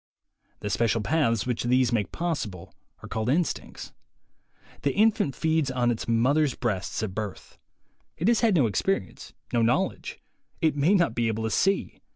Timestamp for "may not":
10.75-11.13